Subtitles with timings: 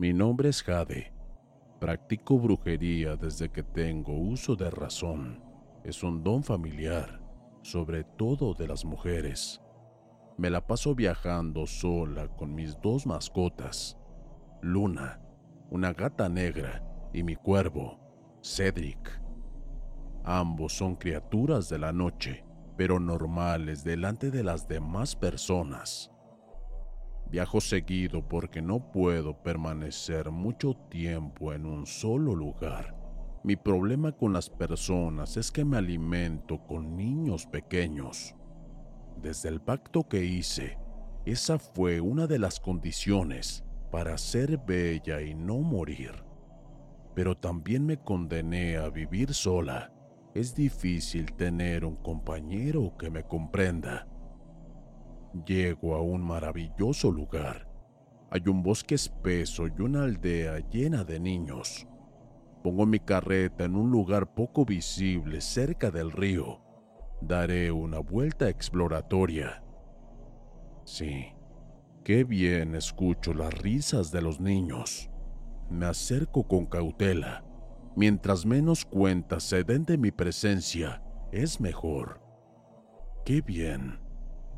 [0.00, 1.12] Mi nombre es Jade.
[1.78, 5.44] Practico brujería desde que tengo uso de razón.
[5.84, 7.20] Es un don familiar,
[7.60, 9.60] sobre todo de las mujeres.
[10.38, 13.98] Me la paso viajando sola con mis dos mascotas,
[14.62, 15.20] Luna,
[15.68, 18.00] una gata negra, y mi cuervo,
[18.42, 19.20] Cedric.
[20.24, 22.42] Ambos son criaturas de la noche,
[22.74, 26.10] pero normales delante de las demás personas.
[27.30, 32.96] Viajo seguido porque no puedo permanecer mucho tiempo en un solo lugar.
[33.44, 38.34] Mi problema con las personas es que me alimento con niños pequeños.
[39.22, 40.76] Desde el pacto que hice,
[41.24, 46.24] esa fue una de las condiciones para ser bella y no morir.
[47.14, 49.92] Pero también me condené a vivir sola.
[50.34, 54.08] Es difícil tener un compañero que me comprenda.
[55.32, 57.68] Llego a un maravilloso lugar.
[58.30, 61.86] Hay un bosque espeso y una aldea llena de niños.
[62.64, 66.60] Pongo mi carreta en un lugar poco visible cerca del río.
[67.20, 69.62] Daré una vuelta exploratoria.
[70.84, 71.26] Sí,
[72.02, 75.10] qué bien escucho las risas de los niños.
[75.70, 77.44] Me acerco con cautela.
[77.94, 82.20] Mientras menos cuentas se den de mi presencia, es mejor.
[83.24, 84.09] Qué bien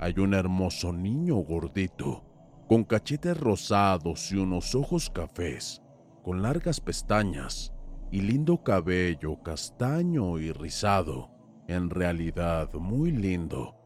[0.03, 2.25] hay un hermoso niño gordito,
[2.67, 5.81] con cachetes rosados y unos ojos cafés,
[6.25, 7.73] con largas pestañas
[8.11, 11.31] y lindo cabello castaño y rizado,
[11.69, 13.77] en realidad muy lindo.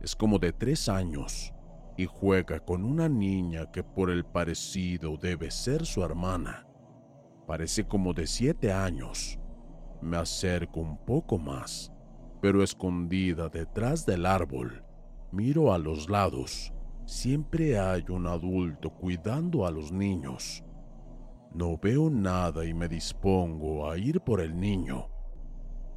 [0.00, 1.52] Es como de tres años
[1.98, 6.66] y juega con una niña que por el parecido debe ser su hermana.
[7.46, 9.38] Parece como de siete años.
[10.00, 11.92] Me acerco un poco más,
[12.40, 14.87] pero escondida detrás del árbol
[15.30, 16.72] Miro a los lados.
[17.04, 20.64] Siempre hay un adulto cuidando a los niños.
[21.52, 25.10] No veo nada y me dispongo a ir por el niño.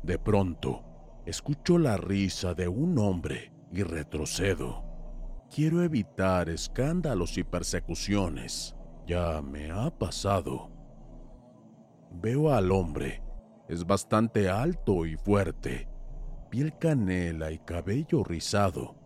[0.03, 0.83] De pronto,
[1.25, 4.83] escucho la risa de un hombre y retrocedo.
[5.53, 8.75] Quiero evitar escándalos y persecuciones.
[9.07, 10.69] Ya me ha pasado.
[12.11, 13.23] Veo al hombre.
[13.69, 15.87] Es bastante alto y fuerte.
[16.49, 19.00] Piel canela y cabello rizado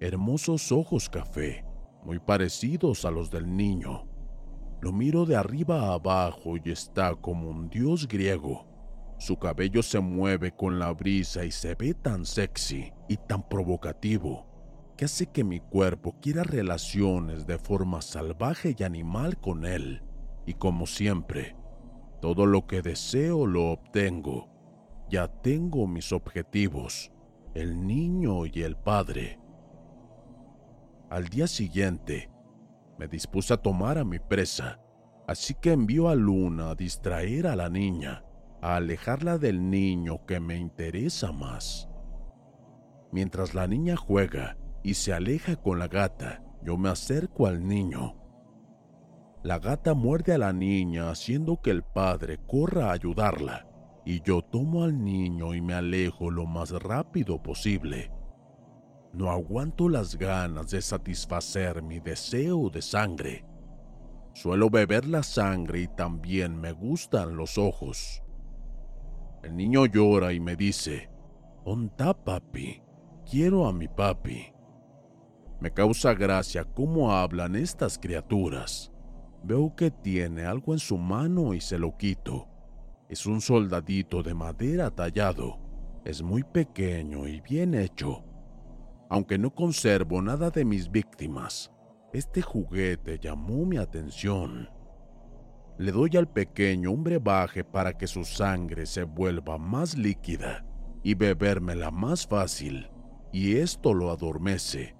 [0.00, 1.64] hermosos ojos café,
[2.04, 4.06] muy parecidos a los del niño.
[4.80, 8.66] Lo miro de arriba a abajo y está como un dios griego.
[9.18, 14.46] Su cabello se mueve con la brisa y se ve tan sexy y tan provocativo
[14.96, 20.02] que hace que mi cuerpo quiera relaciones de forma salvaje y animal con él.
[20.46, 21.54] Y como siempre,
[22.20, 24.48] todo lo que deseo lo obtengo.
[25.10, 27.12] Ya tengo mis objetivos,
[27.54, 29.38] el niño y el padre.
[31.08, 32.30] Al día siguiente,
[32.98, 34.80] me dispuse a tomar a mi presa,
[35.28, 38.24] así que envío a Luna a distraer a la niña,
[38.60, 41.88] a alejarla del niño que me interesa más.
[43.12, 48.16] Mientras la niña juega y se aleja con la gata, yo me acerco al niño.
[49.44, 53.68] La gata muerde a la niña haciendo que el padre corra a ayudarla,
[54.04, 58.10] y yo tomo al niño y me alejo lo más rápido posible.
[59.16, 63.46] No aguanto las ganas de satisfacer mi deseo de sangre.
[64.34, 68.22] Suelo beber la sangre y también me gustan los ojos.
[69.42, 71.08] El niño llora y me dice,
[71.64, 72.82] Onta papi,
[73.24, 74.52] quiero a mi papi.
[75.60, 78.92] Me causa gracia cómo hablan estas criaturas.
[79.42, 82.48] Veo que tiene algo en su mano y se lo quito.
[83.08, 85.58] Es un soldadito de madera tallado.
[86.04, 88.25] Es muy pequeño y bien hecho.
[89.08, 91.70] Aunque no conservo nada de mis víctimas,
[92.12, 94.68] este juguete llamó mi atención.
[95.78, 100.64] Le doy al pequeño un brebaje para que su sangre se vuelva más líquida
[101.02, 102.90] y bebérmela más fácil,
[103.32, 104.96] y esto lo adormece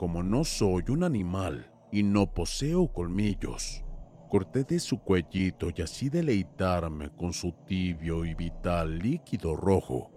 [0.00, 3.84] como no soy un animal y no poseo colmillos,
[4.30, 10.09] corté de su cuellito y así deleitarme con su tibio y vital líquido rojo.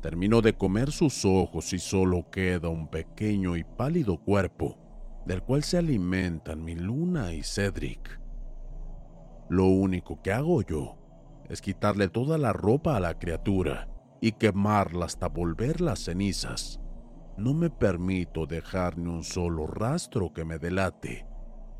[0.00, 4.78] Termino de comer sus ojos y solo queda un pequeño y pálido cuerpo,
[5.26, 8.20] del cual se alimentan mi luna y Cedric.
[9.48, 10.98] Lo único que hago yo
[11.48, 13.88] es quitarle toda la ropa a la criatura
[14.20, 16.80] y quemarla hasta volver las cenizas
[17.38, 21.24] no me permito dejar ni un solo rastro que me delate.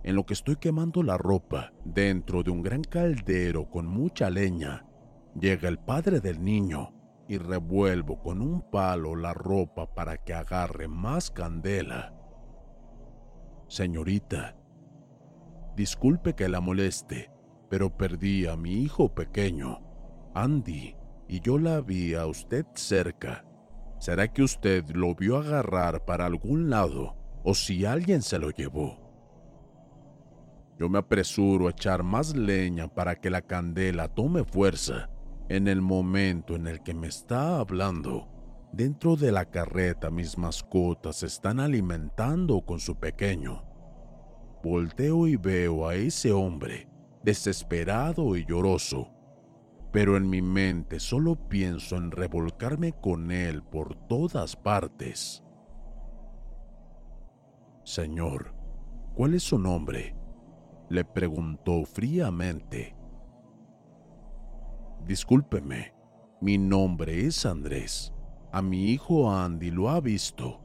[0.04, 4.86] En lo que estoy quemando la ropa dentro de un gran caldero con mucha leña,
[5.38, 6.94] llega el padre del niño
[7.28, 12.14] y revuelvo con un palo la ropa para que agarre más candela.
[13.68, 14.56] Señorita,
[15.76, 17.30] disculpe que la moleste,
[17.68, 19.80] pero perdí a mi hijo pequeño,
[20.34, 20.96] Andy,
[21.28, 23.44] y yo la vi a usted cerca
[23.98, 29.04] ¿Será que usted lo vio agarrar para algún lado o si alguien se lo llevó?
[30.78, 35.10] Yo me apresuro a echar más leña para que la candela tome fuerza.
[35.48, 38.28] En el momento en el que me está hablando,
[38.70, 43.64] dentro de la carreta mis mascotas están alimentando con su pequeño.
[44.62, 46.90] Volteo y veo a ese hombre,
[47.22, 49.10] desesperado y lloroso,
[49.90, 55.42] pero en mi mente solo pienso en revolcarme con él por todas partes.
[57.84, 58.54] Señor,
[59.14, 60.14] ¿cuál es su nombre?
[60.90, 62.97] le preguntó fríamente.
[65.06, 65.94] Discúlpeme,
[66.40, 68.12] mi nombre es Andrés.
[68.52, 70.60] A mi hijo Andy lo ha visto.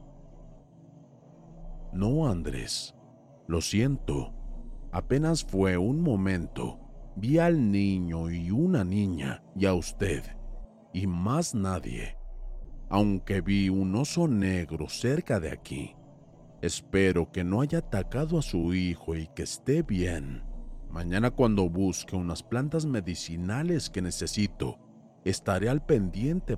[1.92, 2.94] No, Andrés,
[3.46, 4.32] lo siento.
[4.92, 6.84] Apenas fue un momento
[7.16, 10.24] vi al niño y una niña y a usted,
[10.92, 12.16] y más nadie,
[12.88, 15.94] aunque vi un oso negro cerca de aquí.
[16.60, 20.42] Espero que no haya atacado a su hijo y que esté bien.
[20.94, 24.78] Mañana cuando busque unas plantas medicinales que necesito,
[25.24, 26.56] estaré al pendiente.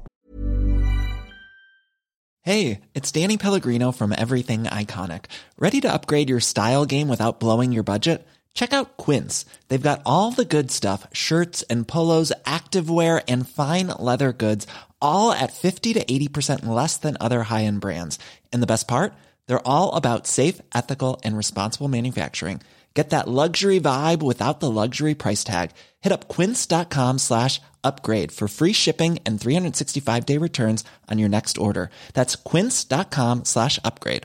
[2.43, 5.25] Hey, it's Danny Pellegrino from Everything Iconic.
[5.59, 8.27] ¿Ready to upgrade your style game without blowing your budget?
[8.53, 9.47] Check out Quince.
[9.69, 14.67] They've got all the good stuff shirts and polos, activewear, and fine leather goods,
[15.01, 18.19] all at 50 to 80% less than other high end brands.
[18.53, 19.15] And the best part?
[19.47, 22.61] They're all about safe, ethical, and responsible manufacturing.
[22.97, 25.71] Get that luxury vibe without the luxury price tag.
[26.01, 31.59] Hit up quince.com slash upgrade for free shipping and 365 day returns on your next
[31.59, 31.91] order.
[32.15, 34.25] That's quince.com slash upgrade.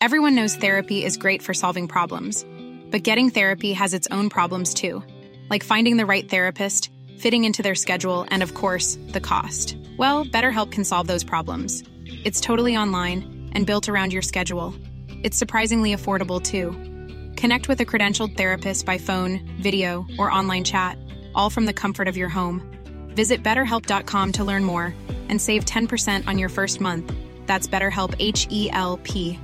[0.00, 2.44] Everyone knows therapy is great for solving problems
[2.90, 5.02] but getting therapy has its own problems too,
[5.50, 9.76] like finding the right therapist, fitting into their schedule, and of course, the cost.
[9.98, 11.82] Well, BetterHelp can solve those problems.
[12.24, 14.74] It's totally online and built around your schedule.
[15.22, 16.95] It's surprisingly affordable too.
[17.36, 20.98] Connect with a credentialed therapist by phone, video, or online chat,
[21.34, 22.62] all from the comfort of your home.
[23.08, 24.94] Visit betterhelp.com to learn more
[25.28, 27.12] and save 10% on your first month.
[27.46, 29.38] That's BetterHelp H E L P.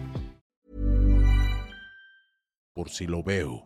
[2.74, 3.64] por si lo veo.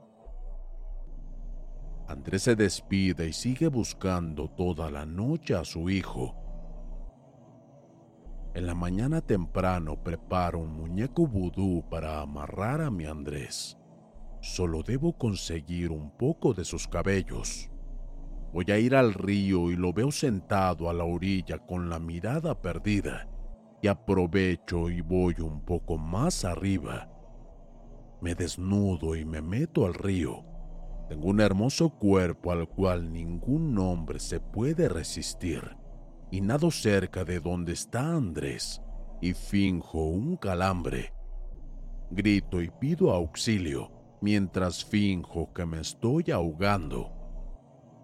[2.09, 6.35] Andrés se despide y sigue buscando toda la noche a su hijo.
[8.55, 13.77] En la mañana temprano preparo un muñeco vudú para amarrar a mi Andrés.
[14.55, 17.71] Solo debo conseguir un poco de sus cabellos.
[18.53, 22.61] Voy a ir al río y lo veo sentado a la orilla con la mirada
[22.61, 23.29] perdida.
[23.83, 27.11] Y aprovecho y voy un poco más arriba
[28.21, 30.45] me desnudo y me meto al río.
[31.09, 35.77] Tengo un hermoso cuerpo al cual ningún hombre se puede resistir.
[36.31, 38.83] Y nado cerca de donde está Andrés
[39.21, 41.13] y finjo un calambre.
[42.11, 47.13] Grito y pido auxilio mientras finjo que me estoy ahogando.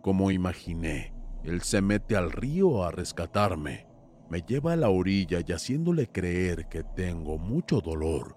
[0.03, 1.15] Como imaginé,
[1.45, 3.87] él se mete al río a rescatarme.
[4.31, 8.37] Me lleva a la orilla y haciéndole creer que tengo mucho dolor,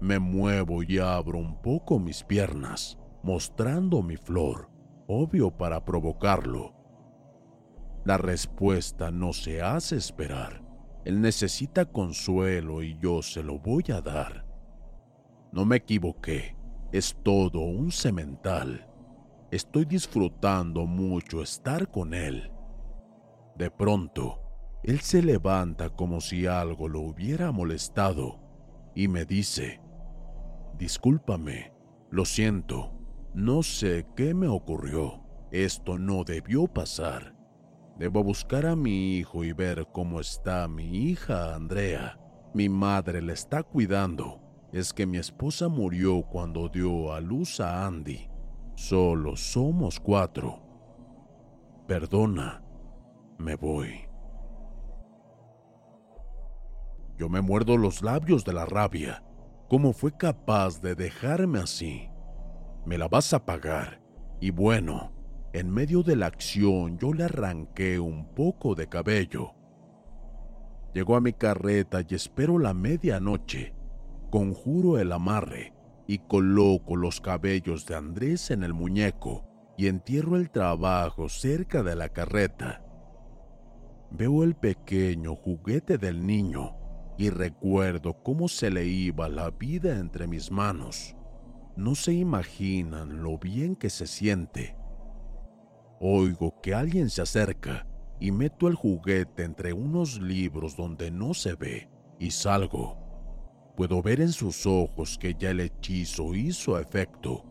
[0.00, 4.68] me muevo y abro un poco mis piernas, mostrando mi flor,
[5.06, 6.74] obvio para provocarlo.
[8.04, 10.60] La respuesta no se hace esperar.
[11.04, 14.44] Él necesita consuelo y yo se lo voy a dar.
[15.52, 16.56] No me equivoqué,
[16.92, 18.86] es todo un semental.
[19.50, 22.52] Estoy disfrutando mucho estar con él.
[23.56, 24.40] De pronto,
[24.82, 28.40] él se levanta como si algo lo hubiera molestado
[28.94, 29.80] y me dice,
[30.78, 31.72] Discúlpame,
[32.10, 32.92] lo siento,
[33.34, 37.34] no sé qué me ocurrió, esto no debió pasar.
[37.98, 42.18] Debo buscar a mi hijo y ver cómo está mi hija Andrea.
[42.52, 44.41] Mi madre le está cuidando.
[44.72, 48.26] Es que mi esposa murió cuando dio a luz a Andy.
[48.74, 50.62] Solo somos cuatro.
[51.86, 52.64] Perdona,
[53.36, 54.08] me voy.
[57.18, 59.22] Yo me muerdo los labios de la rabia.
[59.68, 62.08] ¿Cómo fue capaz de dejarme así?
[62.86, 64.00] Me la vas a pagar.
[64.40, 65.12] Y bueno,
[65.52, 69.52] en medio de la acción yo le arranqué un poco de cabello.
[70.94, 73.74] Llegó a mi carreta y espero la medianoche.
[74.32, 75.74] Conjuro el amarre
[76.06, 79.44] y coloco los cabellos de Andrés en el muñeco
[79.76, 82.82] y entierro el trabajo cerca de la carreta.
[84.10, 86.78] Veo el pequeño juguete del niño
[87.18, 91.14] y recuerdo cómo se le iba la vida entre mis manos.
[91.76, 94.78] No se imaginan lo bien que se siente.
[96.00, 97.86] Oigo que alguien se acerca
[98.18, 103.01] y meto el juguete entre unos libros donde no se ve y salgo.
[103.76, 107.44] Puedo ver en sus ojos que ya el hechizo hizo efecto.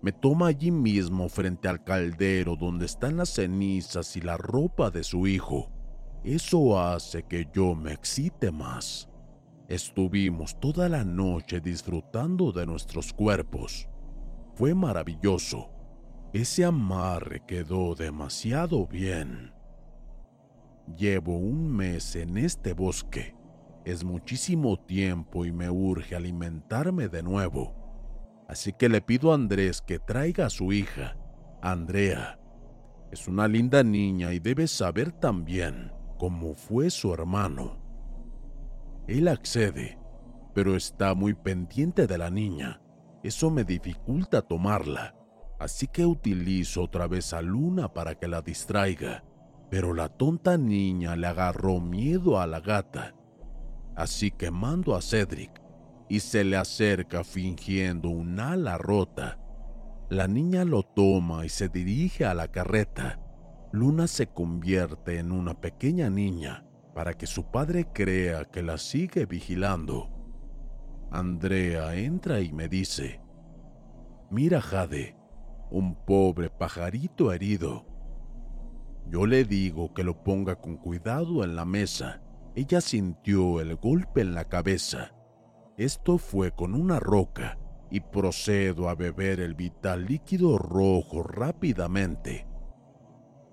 [0.00, 5.02] Me toma allí mismo frente al caldero donde están las cenizas y la ropa de
[5.02, 5.70] su hijo.
[6.22, 9.08] Eso hace que yo me excite más.
[9.68, 13.88] Estuvimos toda la noche disfrutando de nuestros cuerpos.
[14.54, 15.70] Fue maravilloso.
[16.32, 19.52] Ese amarre quedó demasiado bien.
[20.96, 23.34] Llevo un mes en este bosque.
[23.86, 27.72] Es muchísimo tiempo y me urge alimentarme de nuevo.
[28.48, 31.16] Así que le pido a Andrés que traiga a su hija,
[31.62, 32.40] Andrea.
[33.12, 37.78] Es una linda niña y debe saber también cómo fue su hermano.
[39.06, 40.00] Él accede,
[40.52, 42.82] pero está muy pendiente de la niña.
[43.22, 45.14] Eso me dificulta tomarla,
[45.60, 49.22] así que utilizo otra vez a Luna para que la distraiga.
[49.70, 53.15] Pero la tonta niña le agarró miedo a la gata,
[53.96, 55.62] así que mando a Cedric
[56.08, 59.38] y se le acerca fingiendo un ala rota.
[60.08, 63.18] La niña lo toma y se dirige a la carreta.
[63.72, 69.26] Luna se convierte en una pequeña niña para que su padre crea que la sigue
[69.26, 70.10] vigilando.
[71.10, 73.20] Andrea entra y me dice,
[74.30, 75.16] Mira Jade,
[75.70, 77.86] un pobre pajarito herido.
[79.08, 82.22] Yo le digo que lo ponga con cuidado en la mesa.
[82.56, 85.12] Ella sintió el golpe en la cabeza.
[85.76, 87.58] Esto fue con una roca
[87.90, 92.46] y procedo a beber el vital líquido rojo rápidamente.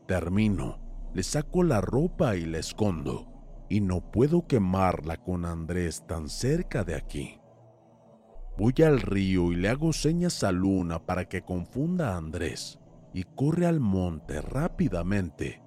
[0.07, 0.79] Termino,
[1.13, 3.27] le saco la ropa y la escondo
[3.67, 7.41] y no puedo quemarla con Andrés tan cerca de aquí.
[8.57, 12.79] Voy al río y le hago señas a Luna para que confunda a Andrés
[13.13, 15.62] y corre al monte rápidamente.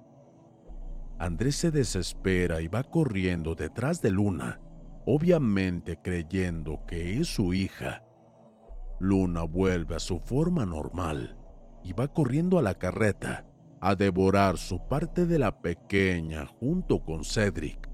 [1.19, 4.59] Andrés se desespera y va corriendo detrás de Luna,
[5.05, 8.03] obviamente creyendo que es su hija.
[8.99, 11.37] Luna vuelve a su forma normal
[11.83, 13.45] y va corriendo a la carreta
[13.79, 17.89] a devorar su parte de la pequeña junto con Cedric.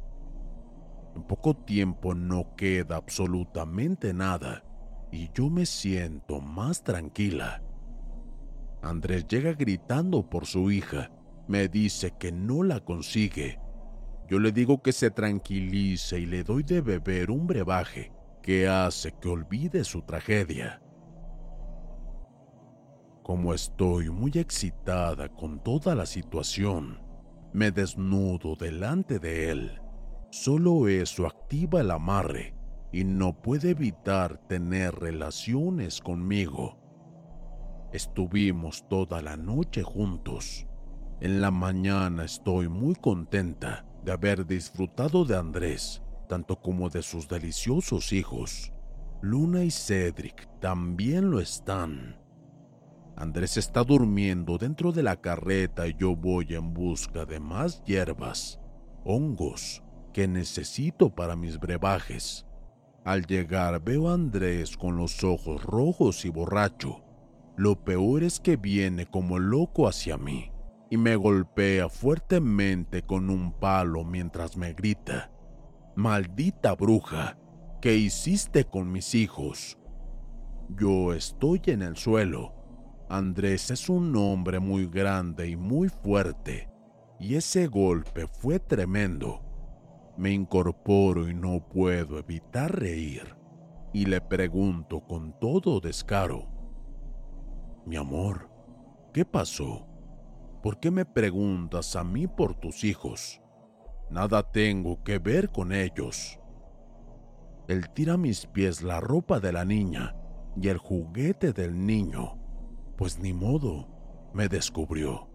[1.16, 4.64] En poco tiempo no queda absolutamente nada
[5.12, 7.62] y yo me siento más tranquila.
[8.82, 11.12] Andrés llega gritando por su hija.
[11.48, 13.60] Me dice que no la consigue.
[14.30, 19.12] Yo le digo que se tranquilice y le doy de beber un brebaje que hace
[19.14, 20.82] que olvide su tragedia.
[23.24, 27.02] Como estoy muy excitada con toda la situación,
[27.54, 29.82] me desnudo delante de él.
[30.32, 32.56] Solo eso activa el amarre
[32.92, 36.78] y no puede evitar tener relaciones conmigo.
[37.94, 40.68] Estuvimos toda la noche juntos.
[41.24, 47.30] En la mañana estoy muy contenta de haber disfrutado de Andrés, tanto como de sus
[47.30, 48.74] deliciosos hijos.
[49.22, 52.20] Luna y Cedric también lo están.
[53.16, 58.60] Andrés está durmiendo dentro de la carreta y yo voy en busca de más hierbas,
[59.06, 62.46] hongos que necesito para mis brebajes.
[63.06, 67.02] Al llegar veo a Andrés con los ojos rojos y borracho.
[67.56, 70.53] Lo peor es que viene como loco hacia mí
[70.90, 75.32] y me golpea fuertemente con un palo mientras me grita,
[75.96, 77.38] Maldita bruja,
[77.80, 79.78] ¿qué hiciste con mis hijos?
[80.70, 82.56] Yo estoy en el suelo.
[83.10, 86.68] Andrés es un hombre muy grande y muy fuerte,
[87.20, 89.42] y ese golpe fue tremendo.
[90.18, 93.36] Me incorporo y no puedo evitar reír,
[93.94, 96.48] y le pregunto con todo descaro,
[97.86, 98.50] Mi amor,
[99.14, 99.93] ¿qué pasó?
[100.64, 103.42] ¿Por qué me preguntas a mí por tus hijos?
[104.10, 106.40] Nada tengo que ver con ellos.
[107.68, 110.16] Él tira a mis pies la ropa de la niña
[110.56, 112.38] y el juguete del niño,
[112.96, 113.90] pues ni modo,
[114.34, 115.30] me descubrió.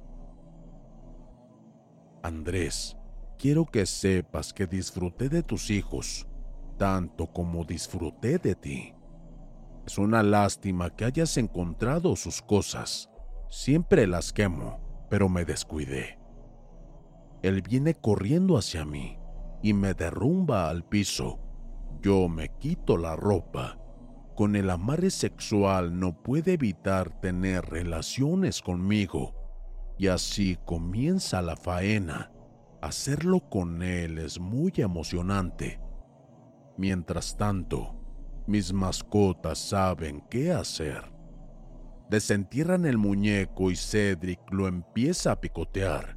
[2.22, 2.96] Andrés,
[3.38, 6.26] quiero que sepas que disfruté de tus hijos,
[6.78, 8.94] tanto como disfruté de ti.
[9.86, 13.10] Es una lástima que hayas encontrado sus cosas.
[13.50, 16.18] Siempre las quemo pero me descuidé.
[17.42, 19.18] Él viene corriendo hacia mí
[19.62, 21.38] y me derrumba al piso.
[22.00, 23.78] Yo me quito la ropa.
[24.34, 29.34] Con el amarre sexual no puede evitar tener relaciones conmigo.
[29.98, 32.32] Y así comienza la faena.
[32.80, 35.80] Hacerlo con él es muy emocionante.
[36.76, 37.96] Mientras tanto,
[38.46, 41.17] mis mascotas saben qué hacer
[42.10, 46.16] Desentierran el muñeco y Cedric lo empieza a picotear.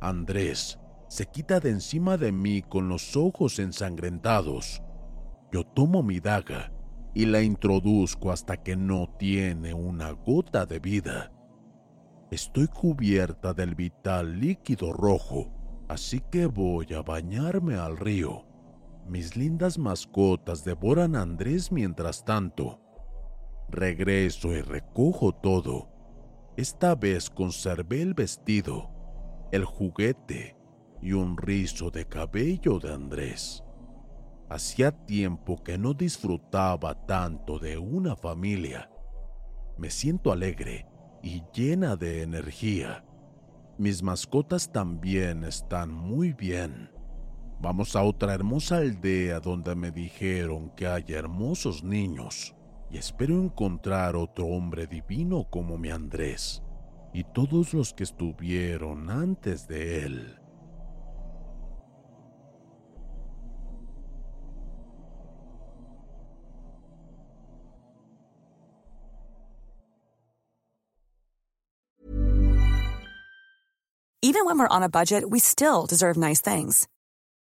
[0.00, 4.82] Andrés se quita de encima de mí con los ojos ensangrentados.
[5.52, 6.72] Yo tomo mi daga
[7.14, 11.32] y la introduzco hasta que no tiene una gota de vida.
[12.30, 15.52] Estoy cubierta del vital líquido rojo,
[15.88, 18.46] así que voy a bañarme al río.
[19.06, 22.81] Mis lindas mascotas devoran a Andrés mientras tanto.
[23.72, 25.88] Regreso y recojo todo.
[26.58, 28.90] Esta vez conservé el vestido,
[29.50, 30.58] el juguete
[31.00, 33.64] y un rizo de cabello de Andrés.
[34.50, 38.90] Hacía tiempo que no disfrutaba tanto de una familia.
[39.78, 40.86] Me siento alegre
[41.22, 43.06] y llena de energía.
[43.78, 46.90] Mis mascotas también están muy bien.
[47.58, 52.54] Vamos a otra hermosa aldea donde me dijeron que hay hermosos niños
[52.92, 56.62] y espero encontrar otro hombre divino como mi Andrés
[57.14, 60.38] y todos los que estuvieron antes de él.
[74.24, 76.86] Even when we're on a budget, we still deserve nice things.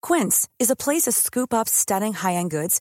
[0.03, 2.81] Quince is a place to scoop up stunning high-end goods